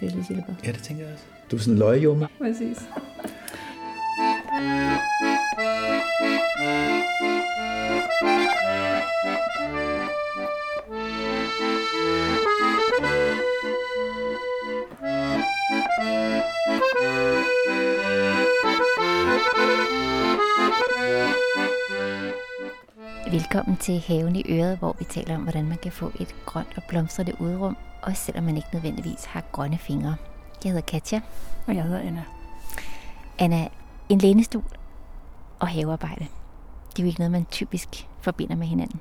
[0.00, 0.54] lidt fælleshjælper.
[0.64, 1.24] Ja, det tænker jeg også.
[1.50, 2.26] Du er sådan en løgjummer.
[2.38, 2.78] Præcis.
[23.32, 26.68] Velkommen til Haven i Øret, hvor vi taler om, hvordan man kan få et grønt
[26.76, 30.16] og blomstrende udrum, også selvom man ikke nødvendigvis har grønne fingre.
[30.64, 31.20] Jeg hedder Katja.
[31.66, 32.22] Og jeg hedder Anna.
[33.38, 33.68] Anna,
[34.08, 34.64] en lænestol
[35.58, 36.26] og havearbejde.
[36.90, 39.00] Det er jo ikke noget, man typisk forbinder med hinanden.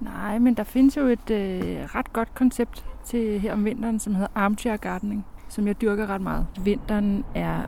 [0.00, 4.14] Nej, men der findes jo et øh, ret godt koncept til her om vinteren, som
[4.14, 6.46] hedder armchair gardening, som jeg dyrker ret meget.
[6.60, 7.66] Vinteren er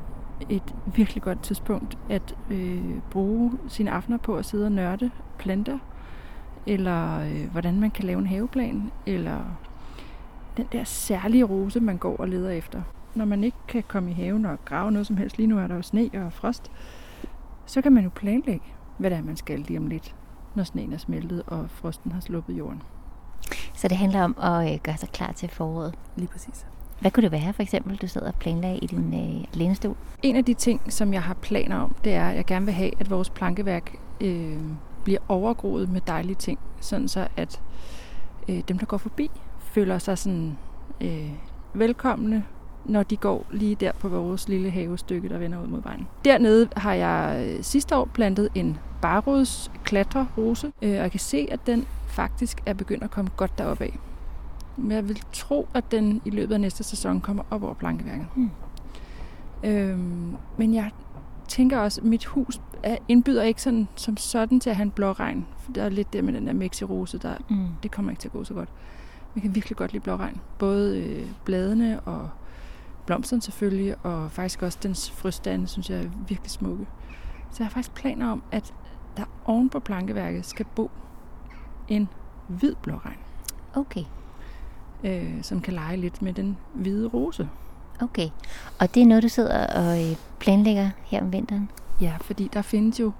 [0.49, 5.79] et virkelig godt tidspunkt at øh, bruge sine aftener på at sidde og nørde planter,
[6.67, 9.39] eller øh, hvordan man kan lave en haveplan, eller
[10.57, 12.83] den der særlige rose, man går og leder efter.
[13.15, 15.67] Når man ikke kan komme i haven og grave noget som helst, lige nu er
[15.67, 16.71] der jo sne og frost,
[17.67, 18.67] så kan man jo planlægge,
[18.99, 20.15] hvad det er, man skal lige om lidt,
[20.55, 22.83] når sneen er smeltet og frosten har sluppet jorden.
[23.75, 25.95] Så det handler om at øh, gøre sig klar til foråret.
[26.17, 26.67] Lige præcis.
[27.01, 29.97] Hvad kunne det være, for eksempel, du sidder og planlagde i din øh, lænestol?
[30.23, 32.75] En af de ting, som jeg har planer om, det er, at jeg gerne vil
[32.75, 34.59] have, at vores plankeværk øh,
[35.05, 37.61] bliver overgroet med dejlige ting, sådan så at
[38.49, 39.31] øh, dem, der går forbi,
[39.73, 40.59] føler sig sådan
[41.01, 41.31] øh,
[41.75, 42.45] velkomne,
[42.85, 46.07] når de går lige der på vores lille havestykke, der vender ud mod vejen.
[46.25, 51.49] Dernede har jeg øh, sidste år plantet en barrods klatrerose, øh, og jeg kan se,
[51.51, 53.99] at den faktisk er begyndt at komme godt derop af.
[54.77, 58.27] Men jeg vil tro, at den i løbet af næste sæson kommer op over plankeværket.
[58.35, 58.51] Hmm.
[59.65, 60.91] Øhm, men jeg
[61.49, 64.91] tænker også, at mit hus er, indbyder ikke sådan, som sådan til at have en
[64.91, 65.47] blåregn.
[65.75, 67.67] Der er lidt det med den der mexirose, der, Mm.
[67.83, 68.69] det kommer ikke til at gå så godt.
[69.35, 70.41] Jeg kan virkelig godt lide blåregn.
[70.59, 72.29] Både øh, bladene og
[73.07, 76.87] blomsterne selvfølgelig, og faktisk også dens frøstande, synes jeg er virkelig smukke.
[77.51, 78.75] Så jeg har faktisk planer om, at
[79.17, 80.91] der oven på plankeværket skal bo
[81.89, 82.09] en
[82.49, 83.17] hvid blåregn,
[83.75, 84.05] Okay,
[85.05, 87.49] øh, som kan lege lidt med den hvide rose.
[88.01, 88.29] okay.
[88.81, 91.71] Og det er noget, du sidder og øh, planlægger her om vinteren?
[92.01, 93.13] Ja, fordi der findes jo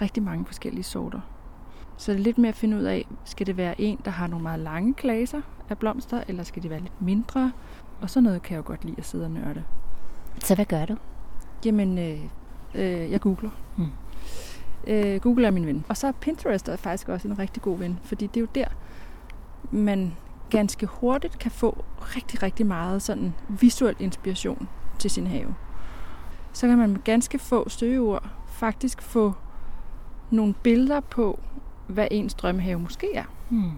[0.00, 1.20] rigtig mange forskellige sorter.
[2.00, 4.26] Så det er lidt med at finde ud af, skal det være en, der har
[4.26, 7.52] nogle meget lange klaser af blomster, eller skal det være lidt mindre?
[8.00, 9.64] Og sådan noget kan jeg jo godt lide at sidde og nørde.
[10.38, 10.96] Så hvad gør du?
[11.64, 12.20] Jamen, øh,
[12.74, 13.50] øh, jeg googler.
[13.76, 13.86] Mm.
[14.86, 15.84] Øh, Google er min ven.
[15.88, 18.48] Og så er Pinterest er faktisk også en rigtig god ven, fordi det er jo
[18.54, 18.66] der,
[19.70, 20.12] man
[20.50, 24.68] ganske hurtigt kan få rigtig, rigtig meget sådan visuel inspiration
[24.98, 25.54] til sin have.
[26.52, 29.32] Så kan man med ganske få søgeord faktisk få
[30.30, 31.40] nogle billeder på,
[31.90, 33.24] hvad ens drømmehave måske er.
[33.48, 33.72] Hmm.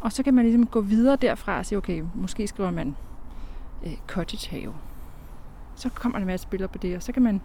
[0.00, 2.96] Og så kan man ligesom gå videre derfra og sige, okay, måske skriver man
[3.86, 4.74] øh, cottage have.
[5.76, 7.40] Så kommer der en masse billeder på det, og så kan man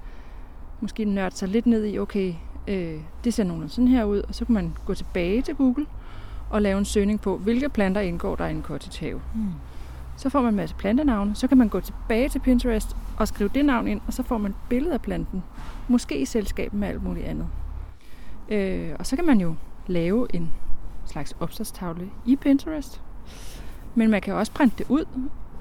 [0.82, 2.34] måske nørde sig lidt ned i, okay,
[2.68, 5.86] øh, det ser nogenlunde sådan her ud, og så kan man gå tilbage til Google
[6.50, 9.22] og lave en søgning på, hvilke planter indgår der i en cottage have.
[9.34, 9.54] Hmm.
[10.18, 13.50] Så får man en masse plantenavne, så kan man gå tilbage til Pinterest og skrive
[13.54, 15.44] det navn ind, og så får man et billede af planten.
[15.88, 17.48] Måske i selskab med alt muligt andet.
[18.50, 19.56] Øh, og så kan man jo
[19.90, 20.52] lave en
[21.06, 23.02] slags opslagstavle i Pinterest.
[23.96, 25.06] Men man kan også printe det ud,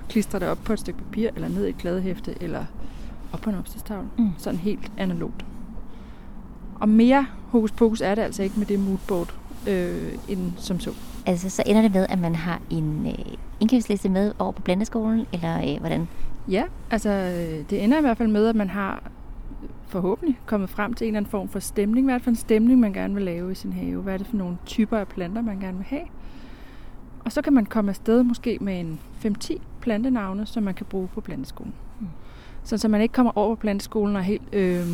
[0.09, 2.65] klistre det op på et stykke papir, eller ned i et kladehæfte, eller
[3.33, 4.09] op på en opslagstavle.
[4.19, 4.31] Mm.
[4.39, 5.45] Sådan helt analogt.
[6.81, 9.35] Og mere hokus pokus er det altså ikke med det moodboard,
[9.69, 10.95] øh, end som så.
[11.27, 15.27] Altså, så ender det med, at man har en øh, indkøbsliste med over på blandeskolen,
[15.33, 16.09] eller øh, hvordan?
[16.49, 19.03] Ja, altså øh, det ender i hvert fald med, at man har
[19.87, 22.07] forhåbentlig kommet frem til en eller anden form for stemning.
[22.07, 24.03] Hvad er det for en stemning, man gerne vil lave i sin have?
[24.03, 26.05] Hvad er det for nogle typer af planter, man gerne vil have?
[27.25, 31.09] Og så kan man komme afsted måske med en 5-10 plantenavne, som man kan bruge
[31.09, 31.75] på planteskolen.
[32.01, 32.07] Mm.
[32.65, 34.43] Så, så man ikke kommer over på planteskolen og helt...
[34.53, 34.87] Øh,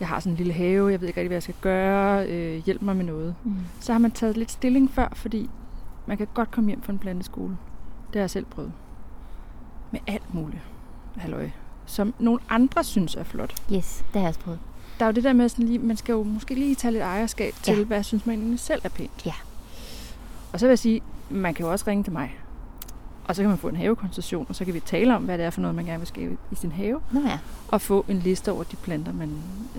[0.00, 2.64] jeg har sådan en lille have, jeg ved ikke rigtig, hvad jeg skal gøre, øh,
[2.64, 3.34] hjælp mig med noget.
[3.44, 3.54] Mm.
[3.80, 5.50] Så har man taget lidt stilling før, fordi
[6.06, 7.56] man kan godt komme hjem fra en planteskole.
[8.06, 8.72] Det har jeg selv prøvet.
[9.90, 10.62] Med alt muligt.
[11.16, 11.50] Halløj.
[11.86, 13.62] Som nogle andre synes er flot.
[13.72, 14.58] Yes, det har jeg også prøvet.
[14.98, 17.02] Der er jo det der med, sådan lige, man skal jo måske lige tage lidt
[17.02, 17.78] ejerskab til, Ja.
[17.78, 17.84] ja.
[17.84, 19.26] hvad synes man egentlig selv er pænt.
[19.26, 19.32] Ja.
[20.52, 21.00] Og så vil jeg sige,
[21.30, 22.38] man kan jo også ringe til mig.
[23.24, 25.46] Og så kan man få en havekonsultation, og så kan vi tale om, hvad det
[25.46, 27.00] er for noget, man gerne vil skabe i sin have.
[27.12, 27.38] Nå ja.
[27.68, 29.30] Og få en liste over de planter, man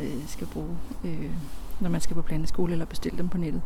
[0.01, 1.29] øh, skal bruge, øh,
[1.79, 3.61] når man skal på planteskole eller bestille dem på nettet.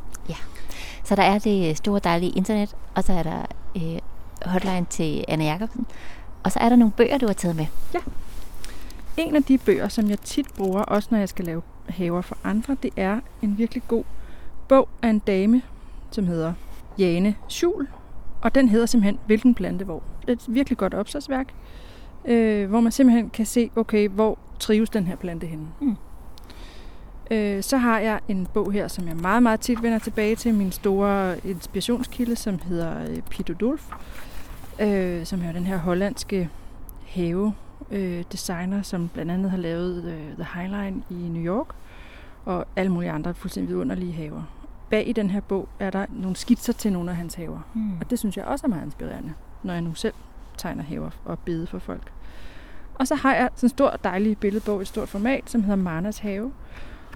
[1.03, 3.45] Så der er det store dejlige internet, og så er der
[3.75, 3.99] øh,
[4.45, 5.85] hotline til Anna Jacobsen.
[6.43, 7.65] Og så er der nogle bøger, du har taget med.
[9.17, 12.37] En af de bøger, som jeg tit bruger, også når jeg skal lave haver for
[12.43, 14.03] andre, det er en virkelig god
[14.67, 15.61] bog af en dame,
[16.11, 16.53] som hedder
[16.97, 17.87] Jane Schul,
[18.41, 20.03] Og den hedder simpelthen Hvilken plante hvor.
[20.21, 21.53] Det er et virkelig godt opslagsværk,
[22.25, 25.67] øh, hvor man simpelthen kan se, okay, hvor trives den her plante henne.
[25.81, 25.95] Mm.
[27.31, 30.53] Øh, så har jeg en bog her, som jeg meget, meget tit vender tilbage til,
[30.53, 33.91] min store inspirationskilde, som hedder øh, Pito Dolf,
[34.79, 36.49] øh, som er den her hollandske
[37.07, 37.53] have
[37.91, 41.67] øh, designer, som blandt andet har lavet øh, The Highline i New York,
[42.45, 44.43] og alle mulige andre fuldstændig vidunderlige haver.
[44.89, 47.97] Bag i den her bog er der nogle skitser til nogle af hans haver, mm.
[47.99, 49.33] og det synes jeg også er meget inspirerende,
[49.63, 50.13] når jeg nu selv
[50.57, 52.11] tegner haver og bede for folk.
[52.95, 56.19] Og så har jeg sådan en stor dejlig billedbog i stort format, som hedder Marnas
[56.19, 56.51] Have,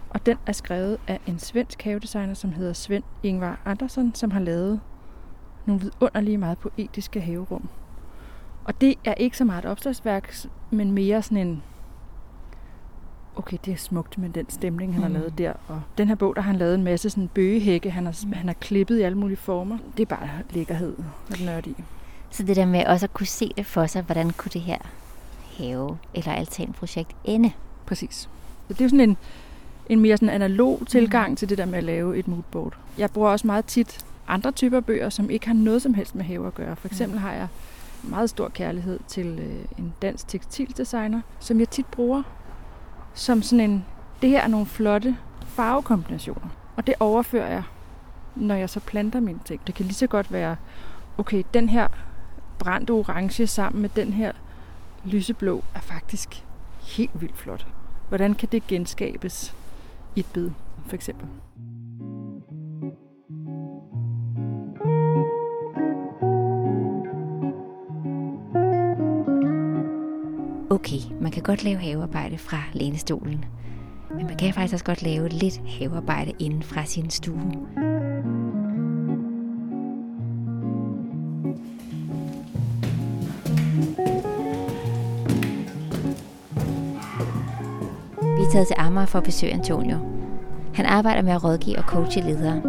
[0.09, 4.39] og den er skrevet af en svensk havedesigner, som hedder Svend Ingvar Andersson, som har
[4.39, 4.79] lavet
[5.65, 7.69] nogle vidunderlige, meget poetiske haverum.
[8.65, 10.35] Og det er ikke så meget et opslagsværk,
[10.71, 11.63] men mere sådan en,
[13.35, 15.11] okay, det er smukt med den stemning, han mm.
[15.13, 15.53] har lavet der.
[15.67, 18.33] Og den her bog, der har han lavet en masse sådan bøgehække, han har, mm.
[18.33, 19.77] han har klippet i alle mulige former.
[19.97, 20.95] Det er bare lækkerhed
[21.31, 21.75] at nørde i.
[22.29, 24.77] Så det der med også at kunne se det for sig, hvordan kunne det her
[25.57, 27.51] have eller altanprojekt ende?
[27.85, 28.15] Præcis.
[28.67, 29.17] Så det er jo sådan en,
[29.89, 31.35] en mere sådan analog tilgang mm.
[31.35, 32.73] til det der med at lave et moodboard.
[32.97, 36.25] Jeg bruger også meget tit andre typer bøger, som ikke har noget som helst med
[36.25, 36.75] have at gøre.
[36.75, 37.23] For eksempel mm.
[37.23, 37.47] har jeg
[38.09, 42.23] meget stor kærlighed til øh, en dansk tekstildesigner, som jeg tit bruger
[43.15, 43.85] som sådan en,
[44.21, 46.47] det her er nogle flotte farvekombinationer.
[46.75, 47.63] Og det overfører jeg,
[48.35, 49.61] når jeg så planter mine ting.
[49.67, 50.55] Det kan lige så godt være,
[51.17, 51.87] okay, den her
[52.59, 54.31] brændte orange sammen med den her
[55.05, 56.43] lyseblå er faktisk
[56.81, 57.67] helt vildt flot.
[58.07, 59.55] Hvordan kan det genskabes
[60.15, 60.49] i et bid,
[60.85, 61.27] for eksempel?
[70.75, 73.45] Okay, man kan godt lave havearbejde fra lænestolen.
[74.15, 77.51] Men man kan faktisk også godt lave lidt havearbejde inden fra sin stue.
[88.21, 89.97] Vi er taget til Amager for at besøge Antonio.
[90.73, 92.61] Han arbejder med at rådgive og coache ledere.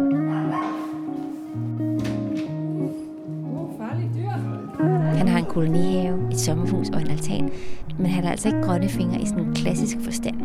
[5.17, 7.51] Han har en kolonihave, et sommerhus og en altan,
[7.97, 10.35] men han har altså ikke grønne fingre i sådan en klassisk forstand.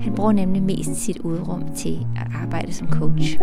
[0.00, 3.38] Han bruger nemlig mest sit udrum til at arbejde som coach.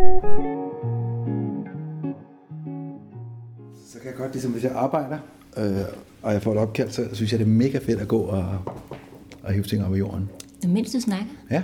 [3.88, 5.18] Så kan jeg godt, ligesom hvis jeg arbejder,
[5.58, 5.78] øh,
[6.22, 8.46] og jeg får et opkald, så synes jeg, det er mega fedt at gå og,
[9.44, 10.30] og hive ting op i jorden.
[10.68, 11.26] Mens du snakker?
[11.52, 11.64] Ja.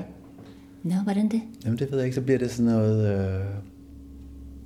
[0.83, 1.41] Nå, hvordan det?
[1.65, 3.25] Jamen det ved jeg ikke, så bliver det sådan noget,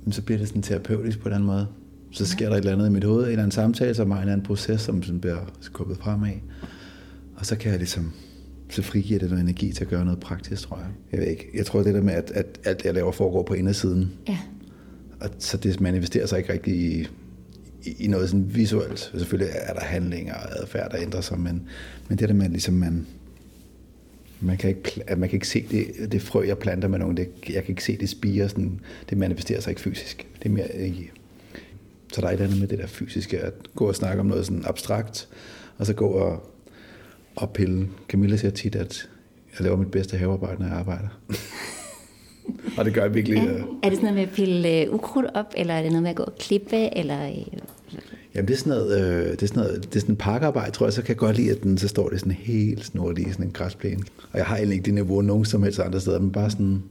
[0.06, 1.66] øh, så bliver det sådan terapeutisk på den måde.
[2.10, 4.14] Så sker der et eller andet i mit hoved, en eller anden samtale, som er
[4.14, 6.30] en eller anden proces, som sådan bliver skubbet fremad.
[7.38, 8.12] Og så kan jeg ligesom,
[8.70, 10.86] så frigiver det noget energi til at gøre noget praktisk, tror jeg.
[11.12, 11.48] Jeg ved ikke.
[11.54, 14.12] Jeg tror det der med, at, at alt jeg laver, foregår på indersiden.
[14.28, 14.38] Ja.
[15.20, 17.08] Og så det manifesterer sig ikke rigtig i,
[17.84, 19.10] i, i noget sådan visuelt.
[19.18, 21.62] Selvfølgelig er der handlinger og adfærd, der ændrer sig, men,
[22.08, 23.06] men det der med, at ligesom man,
[24.40, 27.16] man kan ikke, man kan ikke se det, det frø, jeg planter med nogen.
[27.16, 28.80] Det, jeg kan ikke se det spire, sådan,
[29.10, 30.26] det manifesterer sig ikke fysisk.
[30.42, 31.10] Det er mere i,
[32.12, 34.46] så der er et andet med det der fysiske, at gå og snakke om noget
[34.46, 35.28] sådan abstrakt,
[35.78, 36.52] og så gå og,
[37.42, 37.88] og pille.
[38.08, 39.08] Camilla siger tit, at
[39.52, 41.08] jeg laver mit bedste havearbejde, når jeg arbejder.
[42.78, 43.36] og det gør jeg virkelig.
[43.36, 43.42] Ja.
[43.82, 46.10] Er det sådan noget med at pille uh, ukrudt op, eller er det noget med
[46.10, 47.28] at gå og klippe, eller...
[47.30, 47.58] Uh...
[48.34, 50.70] Jamen det er sådan noget, øh, det er sådan noget, det er sådan en parkarbejde,
[50.70, 53.28] tror jeg, så kan jeg godt lide, at den, så står det sådan helt snorlig
[53.28, 54.02] i sådan en græsplæne.
[54.32, 56.82] Og jeg har egentlig ikke det niveau nogen som helst andre steder, men bare sådan,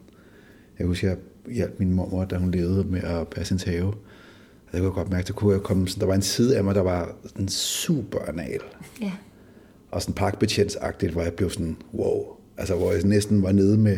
[0.80, 1.18] jeg husker, jeg
[1.56, 3.88] hjalp min mormor, da hun levede med at passe hendes have.
[4.68, 6.64] Og jeg kunne godt mærke, at kunne jeg komme, sådan, der var en side af
[6.64, 8.60] mig, der var sådan super anal.
[9.02, 9.12] Ja.
[9.92, 12.24] Og sådan parkbetjentsagtigt, hvor jeg blev sådan, wow.
[12.58, 13.98] Altså, hvor jeg næsten var nede med,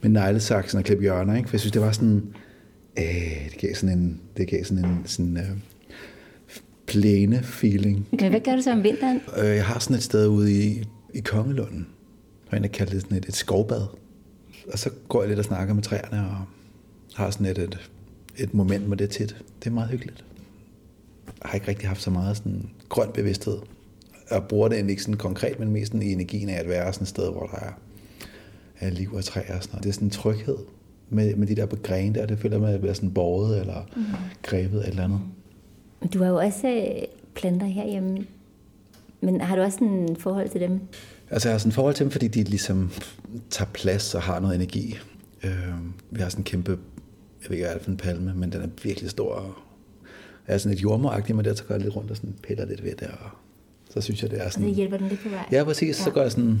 [0.00, 1.48] med neglesaksen og klippe hjørner, ikke?
[1.48, 2.34] For jeg synes, det var sådan,
[2.98, 3.04] øh,
[3.50, 5.50] det gav sådan en, det gav sådan en, sådan, øh,
[6.88, 8.06] plæne feeling.
[8.10, 9.20] Men hvad gør du så om vinteren?
[9.38, 10.84] Øh, jeg har sådan et sted ude i,
[11.14, 11.86] i Kongelunden,
[12.48, 13.86] hvor jeg kalder det sådan et, et skovbad.
[14.72, 16.36] Og så går jeg lidt og snakker med træerne, og
[17.14, 17.90] har sådan et, et,
[18.36, 19.36] et moment med det tit.
[19.60, 20.24] Det er meget hyggeligt.
[21.26, 23.58] Jeg har ikke rigtig haft så meget sådan grøn bevidsthed.
[24.30, 26.92] Jeg bruger det egentlig ikke sådan konkret, men mest sådan i energien af at være
[26.92, 27.72] sådan et sted, hvor der er,
[28.80, 29.84] er liv og træer og sådan noget.
[29.84, 30.56] Det er sådan en tryghed
[31.10, 32.26] med, med de der grene der.
[32.26, 34.02] Det føler med at være sådan båret eller mm.
[34.42, 35.20] grebet eller andet.
[36.14, 37.02] Du har jo også øh,
[37.34, 38.26] planter herhjemme.
[39.20, 40.80] Men har du også en forhold til dem?
[41.30, 42.90] Altså jeg har sådan en forhold til dem, fordi de ligesom
[43.50, 44.98] tager plads og har noget energi.
[45.44, 45.50] Øh,
[46.10, 46.70] vi har sådan en kæmpe,
[47.42, 49.30] jeg ved ikke, hvad er det for en palme, men den er virkelig stor.
[49.32, 49.54] Og
[50.48, 52.66] jeg er sådan et jordmoragtigt, men der så går jeg lidt rundt og sådan piller
[52.66, 53.10] lidt ved der.
[53.10, 53.30] Og
[53.90, 54.64] så synes jeg, det er sådan...
[54.64, 55.44] Og det hjælper den lidt på vej?
[55.52, 55.98] Ja, præcis.
[55.98, 56.04] Ja.
[56.04, 56.60] Så går jeg sådan...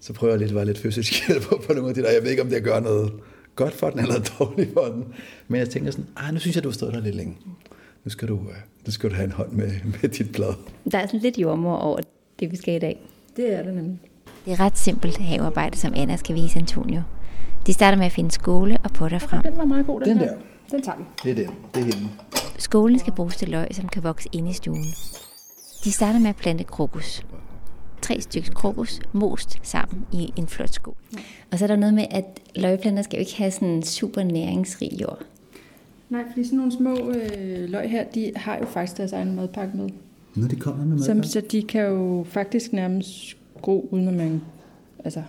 [0.00, 1.12] Så prøver jeg lidt at være lidt fysisk
[1.48, 2.10] på, på nogle af de der.
[2.10, 3.12] Jeg ved ikke, om det gør noget
[3.56, 5.04] godt for den, eller dårligt for den.
[5.48, 7.36] Men jeg tænker sådan, ah, nu synes jeg, du har stået der lidt længe
[8.08, 8.56] nu skal du, øh,
[8.86, 9.70] nu skal du have en hånd med,
[10.02, 10.54] med dit blad.
[10.92, 11.98] Der er sådan lidt jordmor over
[12.40, 12.98] det, vi skal i dag.
[13.36, 13.98] Det er det nemlig.
[14.44, 17.02] Det er ret simpelt havearbejde, som Anna skal vise Antonio.
[17.66, 19.42] De starter med at finde skole og potter frem.
[19.42, 20.26] Den var meget god, den, Den her.
[20.26, 20.36] der.
[20.70, 21.04] Den tager vi.
[21.24, 21.54] Det er den.
[21.74, 22.08] Det er hende.
[22.58, 24.84] Skolen skal bruges til løg, som kan vokse inde i stuen.
[25.84, 27.26] De starter med at plante krokus.
[28.02, 30.94] Tre stykker krokus, most sammen i en flot skål.
[31.52, 32.24] Og så er der noget med, at
[32.56, 35.22] løgplanter skal jo ikke have sådan en super næringsrig jord.
[36.10, 39.76] Nej, fordi sådan nogle små øh, løg her, de har jo faktisk deres egen madpakke
[39.76, 39.88] med.
[40.34, 44.40] Når de kommer med Som, så de kan jo faktisk nærmest gro, uden at man
[45.04, 45.22] altså,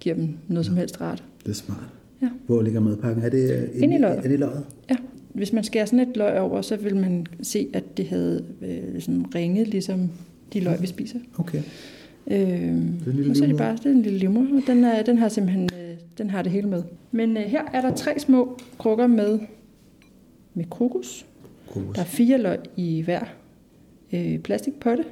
[0.00, 1.24] giver dem noget som helst rart.
[1.44, 1.78] Det er smart.
[2.22, 2.28] Ja.
[2.46, 3.24] Hvor ligger madpakken?
[3.24, 4.18] Er det øh, Inde i løget.
[4.18, 4.64] Er det i løget?
[4.90, 4.96] Ja,
[5.36, 9.00] hvis man skærer sådan et løg over, så vil man se, at det havde øh,
[9.00, 10.10] sådan ringe, ligesom
[10.52, 11.18] de løg, vi spiser.
[11.38, 11.62] Okay.
[12.26, 15.02] Øh, lille og så er det bare det er en lille livmor, og den, er,
[15.02, 16.82] den har simpelthen øh, den har det hele med.
[17.10, 19.38] Men øh, her er der tre små krukker med,
[20.54, 21.26] med krokus.
[21.68, 21.94] Krokus.
[21.94, 23.20] Der er fire løg i hver
[24.12, 25.04] øh, plastikpotte.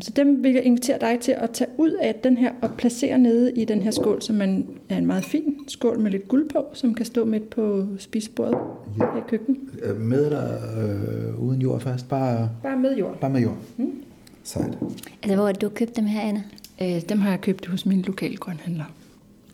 [0.00, 3.18] Så dem vil jeg invitere dig til at tage ud af den her og placere
[3.18, 6.48] nede i den her skål, som man er en meget fin skål med lidt guld
[6.48, 8.58] på, som kan stå midt på spisebordet
[8.96, 9.58] her i køkkenet.
[9.82, 10.54] Øh, Med eller
[11.34, 12.08] øh, uden jord først?
[12.08, 13.20] Bare, Bare med jord.
[13.20, 13.56] bare med jord.
[13.76, 13.92] Mm.
[14.42, 14.78] Sejt.
[15.22, 16.42] Altså, hvor har du købt dem her, Anna?
[16.82, 18.84] Øh, dem har jeg købt hos min lokale grønhandler.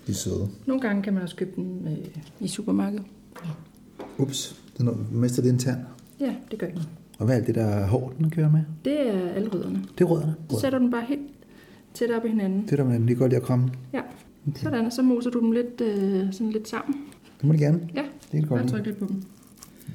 [0.07, 0.49] De er søde.
[0.67, 1.93] Nogle gange kan man også købe dem øh,
[2.41, 3.05] i supermarkedet.
[4.19, 5.79] Ups, den er, mister en tand.
[6.21, 6.89] Ja, det gør ikke noget.
[7.23, 8.61] Og hvad er alt det der hår, den kører med?
[8.85, 9.83] Det er alle rødderne.
[9.99, 10.35] Det er rødderne.
[10.51, 11.21] Så sætter du dem bare helt
[11.95, 12.63] tæt op i hinanden.
[12.63, 13.69] Det er der, man lige godt lide at kramme.
[13.93, 14.01] Ja,
[14.57, 16.97] sådan, og så moser du dem lidt, øh, sådan lidt sammen.
[17.41, 17.89] Det må de gerne.
[17.95, 18.03] Ja,
[18.33, 18.73] Det er godt bare lide.
[18.73, 19.23] tryk lidt på dem.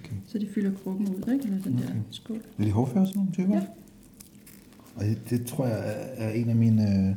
[0.04, 0.16] Okay.
[0.28, 1.46] Så de fylder krukken ud, ikke?
[1.46, 2.38] Eller den der skål.
[2.60, 3.56] Er de hårdføre, sådan nogle typer?
[3.56, 3.62] Ja.
[4.96, 7.16] Og det, det tror jeg er en af mine øh,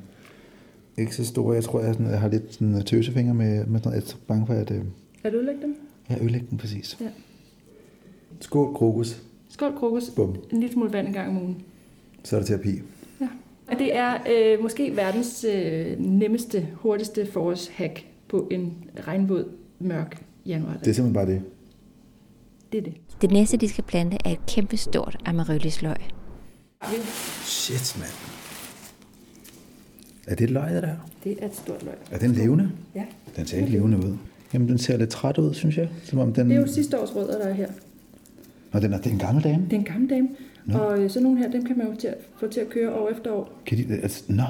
[1.02, 1.54] ikke så store.
[1.54, 3.96] Jeg tror, jeg, sådan, jeg har lidt sådan tøsefinger med, med sådan noget.
[3.96, 4.80] Jeg er så bange for, at øh,
[5.24, 5.76] Er du ødelægge dem?
[6.10, 6.98] jeg ødelægger den præcis.
[7.00, 7.06] Ja.
[8.40, 9.22] Skål, krokus.
[9.50, 10.10] Skål krokus.
[10.16, 10.36] Bum.
[10.52, 11.62] En lille smule vand en gang om ugen.
[12.24, 12.80] Så er det terapi.
[13.20, 13.28] Ja.
[13.68, 18.74] Og det er øh, måske verdens øh, nemmeste, hurtigste forårshack på en
[19.06, 19.44] regnvåd,
[19.78, 20.72] mørk januar.
[20.72, 21.42] Det er simpelthen bare det.
[22.72, 22.94] det er det.
[23.20, 25.96] Det næste, de skal plante, er et kæmpe stort amaryllisløg.
[27.44, 28.10] Shit, mand.
[30.26, 30.96] Er det et løg, det der?
[31.24, 31.94] Det er et stort løg.
[32.10, 32.70] Er den levende?
[32.94, 33.04] Ja.
[33.36, 34.16] Den ser ikke levende ud.
[34.54, 35.88] Jamen, den ser lidt træt ud, synes jeg.
[36.04, 36.50] Som om den...
[36.50, 37.68] Det er jo sidste års rødder, der er her.
[38.72, 39.64] Og den er, det er en gammel dame.
[39.64, 40.28] Det er en gammel dame.
[40.66, 40.78] Nå.
[40.78, 42.94] Og øh, sådan nogle her, dem kan man jo til at, få til at køre
[42.94, 43.52] år efter år.
[43.66, 43.94] Kan de...
[44.02, 44.42] Altså, nå.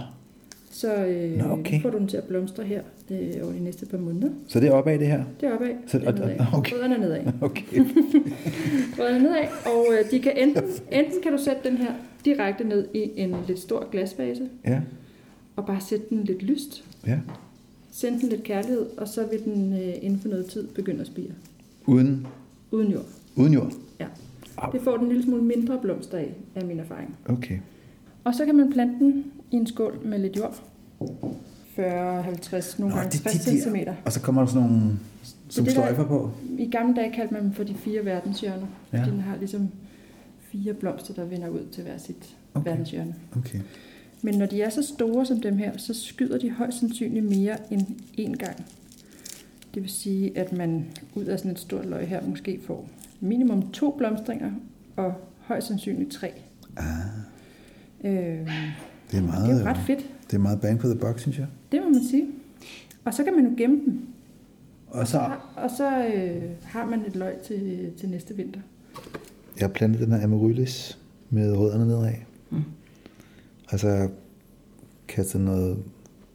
[0.71, 1.83] Så øh, Nå, okay.
[1.83, 4.31] får du dem til at blomstre her øh, over de næste par måneder.
[4.49, 5.25] Så det er opad, det her?
[5.41, 5.69] Det er opad.
[5.87, 6.37] Så- det er nedad.
[6.55, 6.73] okay.
[6.75, 7.21] Rødderne er nedad.
[7.41, 7.63] Okay.
[8.99, 9.47] Rødderne er nedad.
[9.67, 11.93] Og øh, de kan enten, enten kan du sætte den her
[12.25, 14.81] direkte ned i en lidt stor glasvase, Ja,
[15.57, 16.85] og bare sætte den lidt lyst.
[17.07, 17.19] ja.
[17.93, 21.07] Send den lidt kærlighed, og så vil den øh, inden for noget tid begynde at
[21.07, 21.31] spire.
[21.87, 22.27] Uden,
[22.71, 23.05] Uden jord.
[23.37, 23.73] uden jord?
[24.01, 24.07] Ja.
[24.73, 27.17] Det får den en lille smule mindre blomster af, af min erfaring.
[27.29, 27.59] Okay.
[28.25, 30.63] Og så kan man plante den i en skål med lidt jord.
[31.75, 33.77] 40, 50, nogle gange 60 cm.
[34.05, 34.83] Og så kommer der sådan nogle
[35.49, 36.31] som det der- sløjfer på.
[36.59, 38.67] I gamle dage kaldte man dem for de fire verdenshjørner.
[38.93, 39.05] Ja.
[39.11, 39.69] Den har ligesom
[40.41, 42.71] fire blomster, der vender ud til hver sit okay.
[42.71, 43.15] verdenshjørne.
[43.37, 43.59] Okay.
[44.23, 47.57] Men når de er så store som dem her, så skyder de højst sandsynligt mere
[47.73, 47.83] end
[48.19, 48.57] én gang.
[49.75, 52.89] Det vil sige, at man ud af sådan et stort løg her måske får
[53.21, 54.53] minimum to blomstringer,
[54.97, 56.33] og højst sandsynligt tre.
[56.77, 56.85] Ah,
[58.05, 61.19] Øh, det er meget, det er ret fedt, det er meget bang for the buck,
[61.19, 61.47] synes jeg.
[61.73, 62.27] det må man sige.
[63.05, 64.01] Og så kan man jo gemme dem.
[64.87, 68.61] Og så, Og så øh, har man et løg til, til næste vinter.
[69.59, 70.99] jeg har plantet den her amaryllis
[71.31, 72.13] med rødderne nedad.
[72.51, 72.63] Mm.
[73.73, 74.11] Altså, jeg
[75.09, 75.79] kastet noget,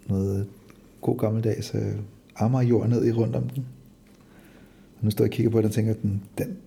[0.09, 0.47] noget
[1.01, 1.81] god gammeldags øh,
[2.35, 3.65] ammerjord ned i rundt om den.
[4.97, 6.57] Og nu står jeg og kigger på den og tænker, at den, den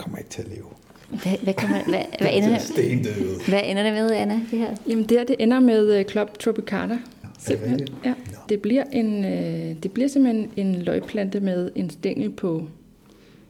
[0.00, 0.66] kommer ikke til at leve.
[1.08, 4.76] Hvad, hvad, kommer, hvad, hvad, ender det, hvad ender det med, Anna, det her?
[4.88, 6.98] Jamen det her, det ender med uh, Club Tropicana.
[7.38, 7.88] Simpelthen.
[8.04, 8.14] Ja.
[8.48, 12.68] Det bliver, en, øh, det bliver simpelthen en løgplante med en stængel på,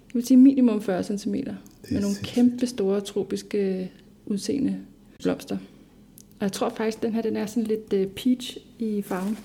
[0.09, 1.33] jeg vil sige minimum 40 cm.
[1.33, 1.47] Med
[1.90, 2.26] nogle sindssygt.
[2.26, 3.90] kæmpe store tropiske
[4.26, 4.76] udseende
[5.23, 5.57] blomster.
[6.38, 9.38] Og jeg tror faktisk, at den her den er sådan lidt øh, peach i farven.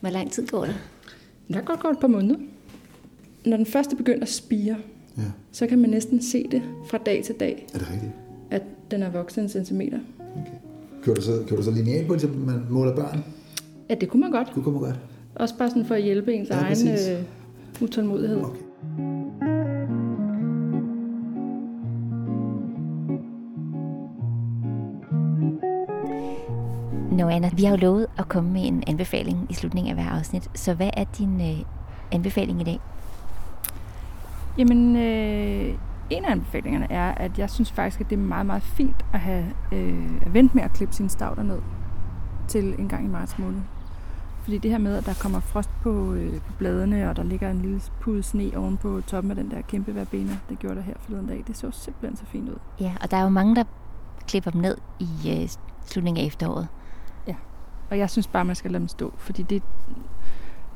[0.00, 0.74] Hvor lang tid går det?
[1.46, 2.38] Den har godt et par måneder.
[3.44, 4.76] Når den første begynder at spire,
[5.16, 8.12] Ja, så kan man næsten se det fra dag til dag, er det rigtigt?
[8.50, 9.98] at den er vokset en centimeter.
[10.18, 10.52] Okay.
[11.02, 13.24] Kører du så, kører du så lineal på, ligesom man måler børn?
[13.90, 14.48] Ja, det kunne man godt.
[14.54, 15.00] Du kommer godt.
[15.34, 17.08] Også bare sådan for at hjælpe ens Ja, ja, egen præcis.
[17.08, 18.42] øh, utålmodighed.
[18.44, 18.60] Okay.
[27.12, 30.10] Nå, Anna, vi har jo lovet at komme med en anbefaling i slutningen af hver
[30.12, 30.50] afsnit.
[30.54, 31.58] Så hvad er din øh,
[32.12, 32.78] anbefaling i dag?
[34.58, 35.78] Jamen, øh,
[36.10, 39.20] en af anbefalingerne er, at jeg synes faktisk, at det er meget, meget fint at
[39.20, 41.58] have øh, at vente med at klippe sine stavter ned
[42.48, 43.60] til en gang i marts måned.
[44.42, 47.50] Fordi det her med, at der kommer frost på, øh, på bladene, og der ligger
[47.50, 50.82] en lille pude sne oven på toppen af den der kæmpe verbena, det gjorde der
[50.82, 52.58] her forleden dag, det så simpelthen så fint ud.
[52.80, 53.64] Ja, og der er jo mange, der
[54.28, 55.48] klipper dem ned i øh,
[55.86, 56.68] slutningen af efteråret.
[57.26, 57.34] Ja,
[57.90, 59.62] og jeg synes bare, man skal lade dem stå, fordi det,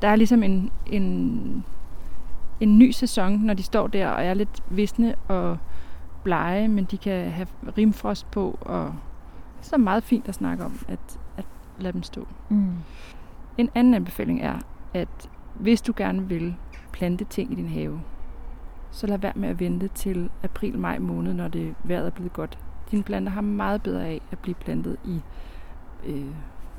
[0.01, 1.65] der er ligesom en, en,
[2.59, 5.57] en ny sæson, når de står der og er lidt visne og
[6.23, 7.47] blege, men de kan have
[7.77, 8.93] rimfrost på, og
[9.61, 11.45] så er meget fint at snakke om, at, at
[11.79, 12.27] lade dem stå.
[12.49, 12.73] Mm.
[13.57, 14.59] En anden anbefaling er,
[14.93, 16.55] at hvis du gerne vil
[16.91, 18.01] plante ting i din have,
[18.91, 22.57] så lad være med at vente til april-maj måned, når det vejret er blevet godt.
[22.91, 25.21] Dine planter har meget bedre af at blive plantet i
[26.05, 26.25] øh,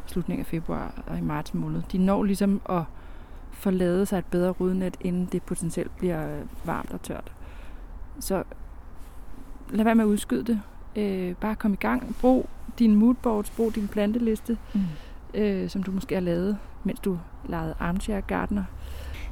[0.07, 1.83] slutningen af februar og i marts måned.
[1.93, 2.83] De når ligesom at
[3.59, 7.33] få lavet sig et bedre rodnet, inden det potentielt bliver varmt og tørt.
[8.21, 8.43] Så
[9.71, 10.61] lad være med at udskyde det.
[10.97, 12.17] Øh, bare kom i gang.
[12.21, 12.49] Brug
[12.79, 14.59] din moodboards, brug din planteliste.
[14.75, 14.81] Mm.
[15.35, 18.65] øh, som du måske har lavet, mens du legede armchair gardener.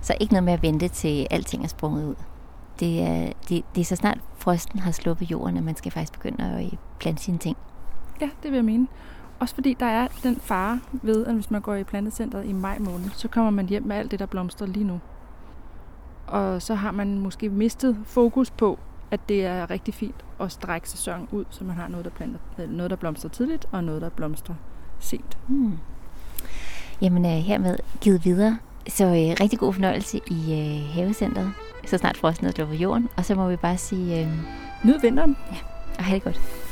[0.00, 2.14] Så ikke noget med at vente til alting er sprunget ud.
[2.80, 6.12] Det er, det, det er så snart frosten har sluppet jorden, at man skal faktisk
[6.12, 7.56] begynde at øh, plante sine ting.
[8.20, 8.86] Ja, det vil jeg mene.
[9.38, 12.78] Også fordi der er den fare ved, at hvis man går i plantecentret i maj
[12.78, 15.00] måned, så kommer man hjem med alt det, der blomstrer lige nu.
[16.26, 18.78] Og så har man måske mistet fokus på,
[19.10, 22.38] at det er rigtig fint at strække sæsonen ud, så man har noget, der, planter,
[22.68, 24.54] noget, der blomstrer tidligt, og noget, der blomstrer
[24.98, 25.38] sent.
[25.46, 25.78] Hmm.
[27.00, 28.58] Jamen øh, hermed givet videre.
[28.88, 31.52] Så øh, rigtig god fornøjelse i øh, havecentret,
[31.86, 33.08] så snart frosten er sluppet jorden.
[33.16, 34.28] Og så må vi bare sige, øh,
[34.84, 35.36] Nyd vinteren.
[35.98, 36.65] og have det godt.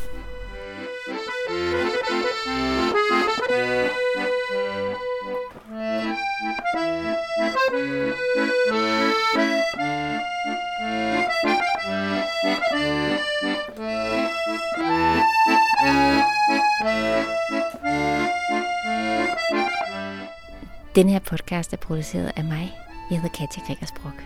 [7.37, 7.51] Denne
[21.12, 22.79] her podcast er produceret af mig.
[23.11, 24.23] Jeg hedder Katja Gregersbrock.